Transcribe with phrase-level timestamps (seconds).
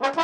[0.00, 0.14] Welcome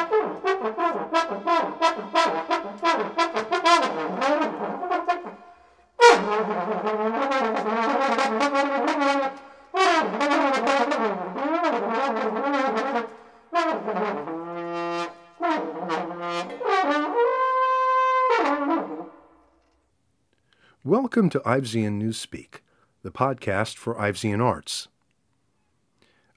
[21.31, 22.61] to Ivesian Newspeak,
[23.03, 24.89] the podcast for Ivesian Arts.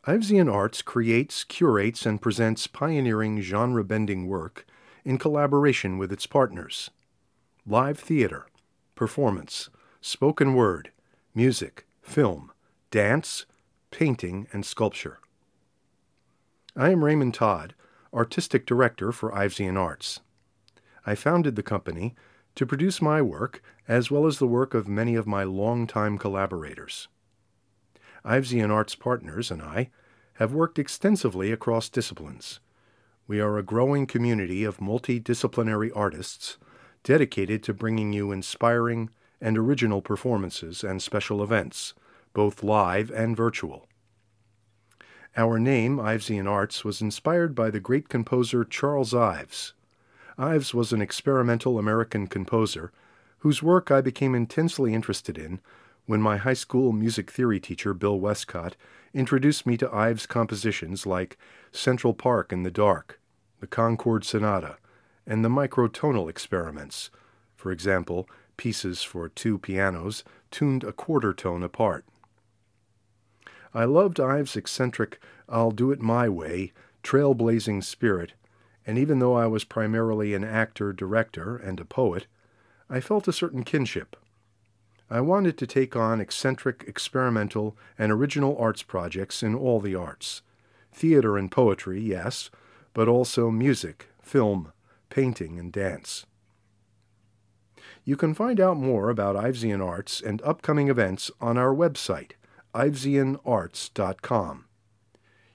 [0.09, 4.65] Ivesian Arts creates, curates, and presents pioneering genre bending work
[5.05, 6.89] in collaboration with its partners
[7.67, 8.47] live theater,
[8.95, 9.69] performance,
[10.01, 10.89] spoken word,
[11.35, 12.51] music, film,
[12.89, 13.45] dance,
[13.91, 15.19] painting, and sculpture.
[16.75, 17.75] I am Raymond Todd,
[18.11, 20.21] Artistic Director for Ivesian Arts.
[21.05, 22.15] I founded the company
[22.55, 27.09] to produce my work as well as the work of many of my longtime collaborators.
[28.25, 29.91] Ivesian Arts Partners and I
[30.39, 32.59] have worked extensively across disciplines.
[33.27, 36.57] We are a growing community of multidisciplinary artists
[37.03, 41.93] dedicated to bringing you inspiring and original performances and special events,
[42.33, 43.87] both live and virtual.
[45.37, 49.73] Our name, Ivesian Arts, was inspired by the great composer Charles Ives,
[50.39, 52.93] Ives was an experimental American composer
[53.39, 55.59] whose work I became intensely interested in
[56.05, 58.77] when my high school music theory teacher, Bill Westcott,
[59.13, 61.37] introduced me to Ives' compositions like
[61.71, 63.19] Central Park in the Dark,
[63.59, 64.77] the Concord Sonata,
[65.25, 67.09] and the microtonal experiments,
[67.55, 72.05] for example, pieces for two pianos tuned a quarter tone apart.
[73.73, 78.33] I loved Ives' eccentric, I'll do it my way, trailblazing spirit
[78.89, 82.25] and even though I was primarily an actor, director, and a poet,
[82.89, 84.15] I felt a certain kinship.
[85.09, 90.43] I wanted to take on eccentric, experimental, and original arts projects in all the arts.
[90.93, 92.51] Theater and poetry, yes,
[92.93, 94.71] but also music, film,
[95.09, 96.25] painting, and dance.
[98.03, 102.31] You can find out more about Ivesian Arts and upcoming events on our website,
[102.73, 104.65] ivesianarts.com.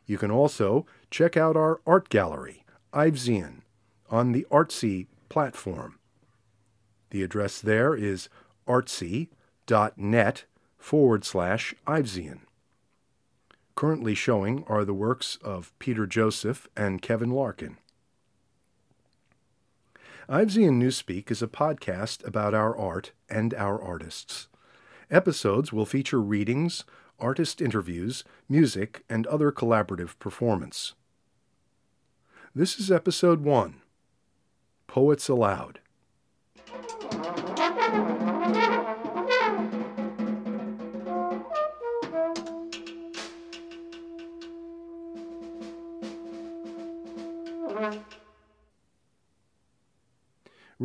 [0.07, 3.63] You can also check out our art gallery Ivesian
[4.11, 5.99] on the Artsy platform.
[7.11, 8.29] The address there is
[9.67, 10.45] artsy.net
[10.79, 12.41] forward slash Ivesian.
[13.75, 17.77] Currently showing are the works of Peter Joseph and Kevin Larkin.
[20.29, 24.49] Ivesian Newspeak is a podcast about our art and our artists.
[25.11, 26.85] Episodes will feature readings,
[27.19, 30.95] artist interviews, music, and other collaborative performance.
[32.55, 33.83] This is episode one
[34.87, 35.81] Poets Aloud.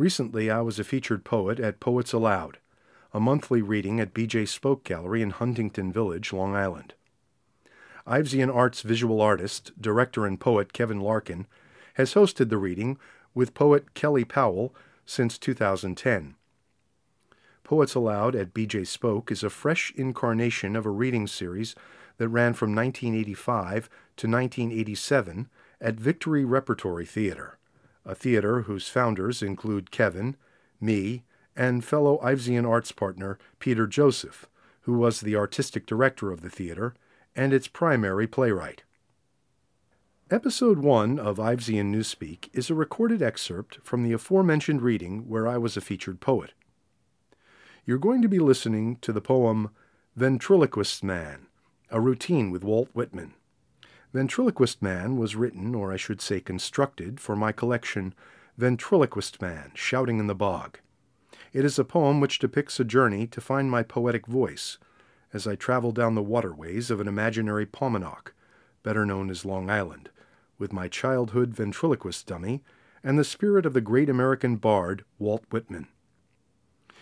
[0.00, 2.56] Recently, I was a featured poet at Poets Aloud,
[3.12, 6.94] a monthly reading at BJ Spoke Gallery in Huntington Village, Long Island.
[8.06, 11.46] Ivesian Arts visual artist, director, and poet Kevin Larkin
[11.96, 12.96] has hosted the reading
[13.34, 14.74] with poet Kelly Powell
[15.04, 16.34] since 2010.
[17.62, 21.74] Poets Aloud at BJ Spoke is a fresh incarnation of a reading series
[22.16, 27.58] that ran from 1985 to 1987 at Victory Repertory Theater,
[28.04, 30.36] a theater whose founders include Kevin,
[30.80, 31.24] me,
[31.56, 34.48] and fellow Ivesian arts partner Peter Joseph,
[34.82, 36.94] who was the artistic director of the theater
[37.36, 38.82] and its primary playwright.
[40.30, 45.58] Episode 1 of Ivesian Newspeak is a recorded excerpt from the aforementioned reading where I
[45.58, 46.52] was a featured poet.
[47.84, 49.70] You're going to be listening to the poem
[50.14, 51.46] Ventriloquist Man,
[51.90, 53.34] a routine with Walt Whitman.
[54.12, 58.12] Ventriloquist Man was written, or I should say constructed, for my collection
[58.58, 60.80] Ventriloquist Man, Shouting in the Bog.
[61.52, 64.78] It is a poem which depicts a journey to find my poetic voice
[65.32, 68.32] as I travel down the waterways of an imaginary Paumanok,
[68.82, 70.10] better known as Long Island,
[70.58, 72.64] with my childhood ventriloquist dummy
[73.04, 75.86] and the spirit of the great American bard Walt Whitman.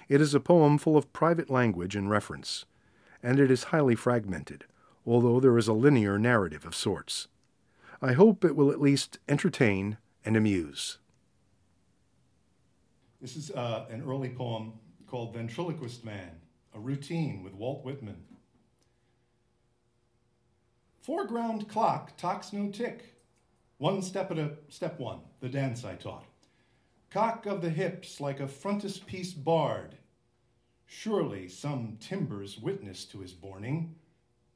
[0.09, 2.67] It is a poem full of private language and reference,
[3.23, 4.67] and it is highly fragmented,
[5.09, 7.29] although there is a linear narrative of sorts.
[8.03, 10.99] I hope it will at least entertain and amuse.
[13.21, 14.75] This is uh, an early poem
[15.07, 16.31] called Ventriloquist Man,
[16.75, 18.23] a routine with Walt Whitman.
[21.01, 23.15] Foreground clock talks no tick.
[23.79, 26.27] One step at a step one, the dance I taught.
[27.11, 29.97] Cock of the hips like a frontispiece bard.
[30.87, 33.95] Surely some timber's witness to his borning.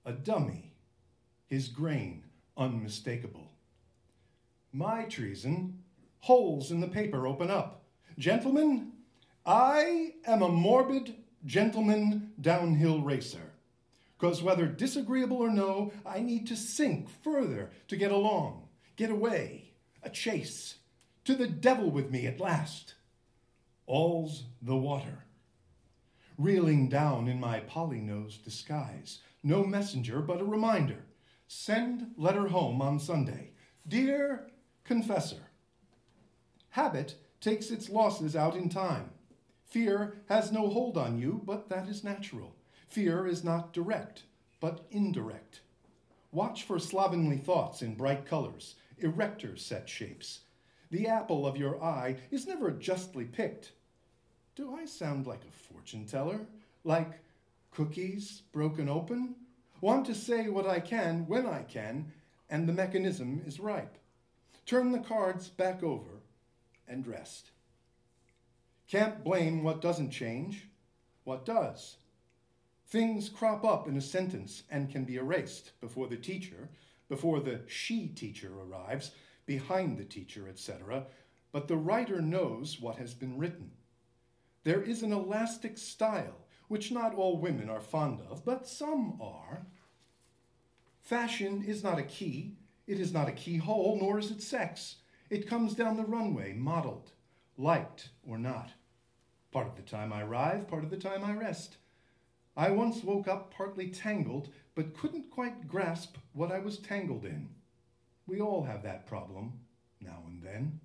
[0.05, 0.73] A dummy,
[1.47, 2.25] his grain
[2.57, 3.53] unmistakable.
[4.73, 5.83] My treason,
[6.21, 7.85] holes in the paper open up.
[8.19, 8.93] Gentlemen,
[9.47, 11.15] I am a morbid
[11.45, 13.53] gentleman downhill racer.
[14.19, 19.73] Because whether disagreeable or no, I need to sink further to get along, get away,
[20.03, 20.77] a chase,
[21.25, 22.95] to the devil with me at last.
[23.87, 25.25] All's the water.
[26.39, 31.05] Reeling down in my poly-nosed disguise, no messenger but a reminder.
[31.49, 33.53] Send letter home on Sunday.
[33.87, 34.49] Dear
[34.85, 35.51] confessor.
[36.71, 39.11] Habit takes its losses out in time.
[39.65, 42.55] Fear has no hold on you, but that is natural.
[42.89, 44.25] Fear is not direct,
[44.61, 45.61] but indirect.
[46.31, 50.41] Watch for slovenly thoughts in bright colors, erector set shapes.
[50.91, 53.73] The apple of your eye is never justly picked.
[54.55, 56.41] Do I sound like a fortune teller?
[56.85, 57.21] Like
[57.75, 59.35] cookies broken open?
[59.81, 62.13] Want to say what I can when I can,
[62.49, 63.99] and the mechanism is ripe.
[64.65, 66.21] Turn the cards back over
[66.87, 67.51] and rest.
[68.89, 70.69] Can't blame what doesn't change.
[71.25, 71.97] What does?
[72.87, 76.69] Things crop up in a sentence and can be erased before the teacher,
[77.09, 79.13] before the she teacher arrives,
[79.47, 81.07] behind the teacher, etc.,
[81.53, 83.71] but the writer knows what has been written.
[84.65, 86.37] There is an elastic style,
[86.73, 89.67] which not all women are fond of, but some are.
[91.03, 94.97] Fashion is not a key, it is not a keyhole, nor is it sex.
[95.29, 97.11] It comes down the runway, modeled,
[97.59, 98.71] liked or not.
[99.51, 101.77] Part of the time I arrive, part of the time I rest.
[102.57, 107.51] I once woke up partly tangled, but couldn't quite grasp what I was tangled in.
[108.27, 109.61] We all have that problem,
[110.01, 110.81] now and then.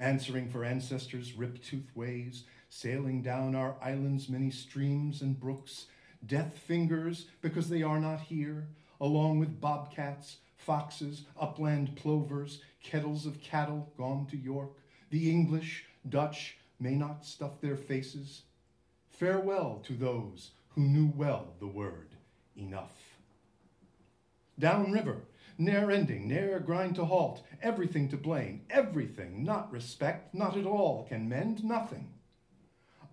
[0.00, 2.42] Answering for ancestors' rip-tooth ways,
[2.74, 5.88] sailing down our island's many streams and brooks,
[6.24, 8.66] death fingers because they are not here,
[8.98, 14.70] along with bobcats, foxes, upland plovers, kettles of cattle gone to York.
[15.10, 18.40] The English, Dutch may not stuff their faces.
[19.10, 22.08] Farewell to those who knew well the word
[22.56, 23.18] enough.
[24.58, 25.18] Downriver,
[25.58, 31.04] ne'er ending, ne'er grind to halt, everything to blame, everything, not respect, not at all,
[31.06, 32.08] can mend nothing.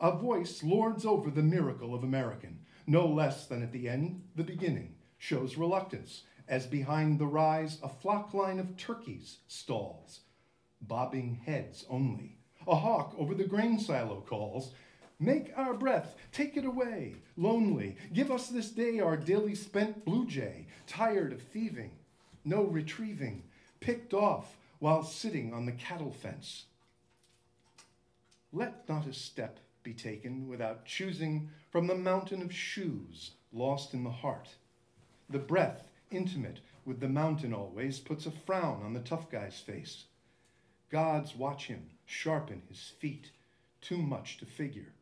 [0.01, 4.44] A voice lords over the miracle of American, no less than at the end, the
[4.44, 10.22] beginning, shows reluctance, as behind the rise a flock line of turkeys stalls,
[10.81, 12.38] bobbing heads only.
[12.66, 14.72] A hawk over the grain silo calls,
[15.19, 17.98] Make our breath, take it away, lonely.
[18.13, 21.92] Give us this day our daily spent blue jay, tired of thieving,
[22.45, 23.44] no retrieving,
[23.81, 26.66] picked off while sitting on the cattle fence.
[28.54, 34.03] Let not a step be taken without choosing from the mountain of shoes lost in
[34.03, 34.47] the heart.
[35.31, 40.06] The breath intimate with the mountain always, puts a frown on the tough guy's face.
[40.91, 43.31] Gods watch him sharpen his feet,
[43.81, 44.94] too much to figure,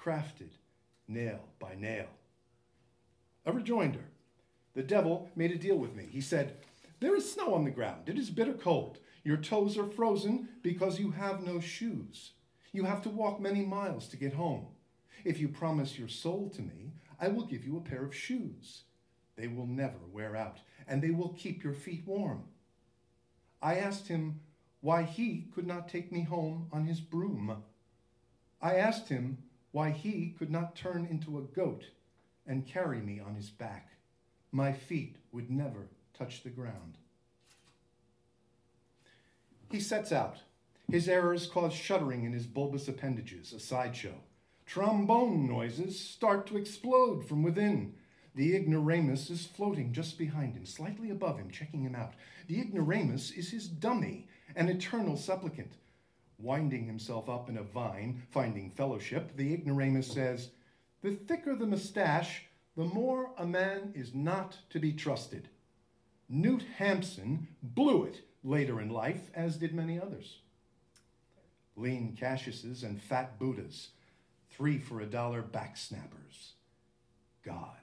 [0.00, 0.50] crafted
[1.06, 2.08] nail by nail.
[3.46, 4.06] A rejoinder.
[4.74, 6.08] The devil made a deal with me.
[6.10, 6.56] He said,
[6.98, 8.08] There is snow on the ground.
[8.08, 8.98] It is bitter cold.
[9.22, 12.32] Your toes are frozen because you have no shoes.
[12.72, 14.66] You have to walk many miles to get home.
[15.24, 18.82] If you promise your soul to me, I will give you a pair of shoes.
[19.36, 22.44] They will never wear out, and they will keep your feet warm.
[23.60, 24.40] I asked him
[24.80, 27.62] why he could not take me home on his broom.
[28.62, 29.38] I asked him
[29.72, 31.84] why he could not turn into a goat
[32.46, 33.90] and carry me on his back.
[34.52, 36.96] My feet would never touch the ground.
[39.70, 40.38] He sets out.
[40.90, 44.14] His errors cause shuddering in his bulbous appendages, a sideshow.
[44.66, 47.94] Trombone noises start to explode from within.
[48.34, 52.14] The ignoramus is floating just behind him, slightly above him, checking him out.
[52.48, 55.74] The ignoramus is his dummy, an eternal supplicant.
[56.40, 60.50] Winding himself up in a vine, finding fellowship, the ignoramus says,
[61.02, 65.50] The thicker the mustache, the more a man is not to be trusted.
[66.28, 70.38] Knut Hamsun blew it later in life, as did many others.
[71.80, 73.90] Lean Cassiuses and fat Buddhas,
[74.50, 76.52] three for a dollar backsnappers.
[77.44, 77.76] God.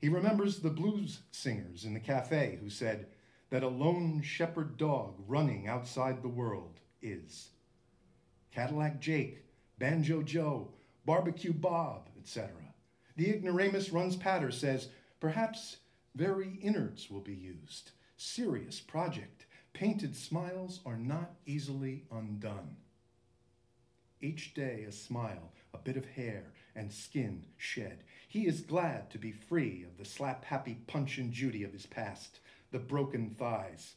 [0.00, 3.06] He remembers the blues singers in the cafe who said
[3.50, 7.50] that a lone shepherd dog running outside the world is.
[8.50, 9.44] Cadillac Jake,
[9.78, 10.72] Banjo Joe,
[11.04, 12.50] Barbecue Bob, etc.
[13.16, 14.88] The ignoramus runs patter says,
[15.20, 15.78] perhaps
[16.14, 17.90] very innards will be used.
[18.16, 19.46] Serious project.
[19.72, 22.76] Painted smiles are not easily undone.
[24.20, 28.04] Each day a smile, a bit of hair, and skin shed.
[28.28, 31.86] He is glad to be free of the slap happy punch and Judy of his
[31.86, 32.38] past,
[32.70, 33.94] the broken thighs.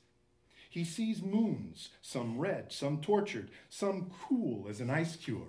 [0.70, 5.48] He sees moons, some red, some tortured, some cool as an ice cure.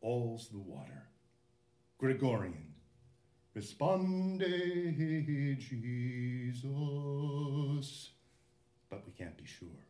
[0.00, 1.08] All's the water.
[1.98, 2.74] Gregorian.
[3.54, 4.40] Responde,
[6.50, 6.70] Jesus.
[8.92, 9.86] But we can't be sure.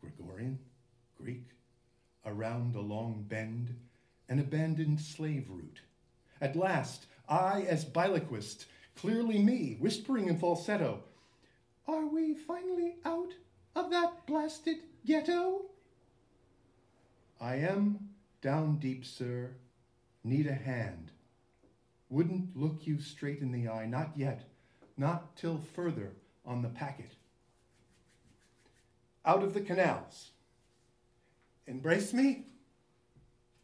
[0.00, 0.58] Gregorian?
[1.16, 1.46] Greek?
[2.26, 3.76] Around a long bend,
[4.28, 5.78] an abandoned slave route.
[6.40, 8.64] At last, I, as biloquist,
[8.96, 11.04] clearly me, whispering in falsetto,
[11.86, 13.32] Are we finally out
[13.76, 15.66] of that blasted ghetto?
[17.40, 18.08] I am
[18.42, 19.52] down deep, sir,
[20.24, 21.12] need a hand.
[22.08, 24.48] Wouldn't look you straight in the eye, not yet,
[24.96, 26.14] not till further
[26.44, 27.14] on the packet.
[29.24, 30.30] Out of the canals.
[31.66, 32.44] Embrace me?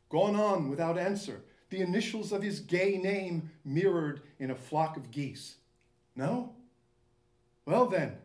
[0.09, 5.11] Gone on without answer, the initials of his gay name mirrored in a flock of
[5.11, 5.57] geese.
[6.15, 6.55] No?
[7.65, 8.17] Well then,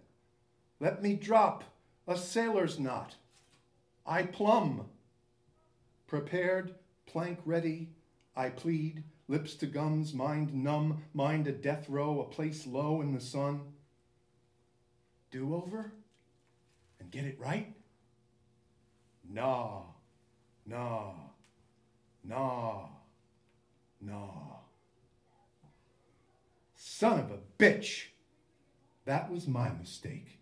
[0.79, 1.63] let me drop
[2.07, 3.15] a sailor's knot.
[4.05, 4.85] I plumb.
[6.07, 7.89] Prepared, plank ready,
[8.35, 13.13] I plead, lips to gums, mind numb, mind a death row, a place low in
[13.13, 13.61] the sun.
[15.31, 15.93] Do over?
[17.01, 17.74] And get it right?
[19.27, 19.81] Nah,
[20.67, 21.13] nah,
[22.24, 22.86] nah,
[24.00, 24.29] nah.
[26.75, 28.10] Son of a bitch!
[29.05, 30.38] That was my mistake.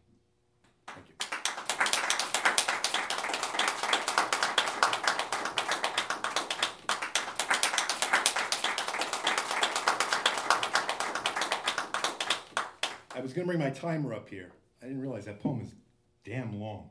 [0.88, 1.16] Thank you.
[13.16, 14.52] I was going to bring my timer up here.
[14.82, 15.74] I didn't realize that poem is
[16.26, 16.90] damn long.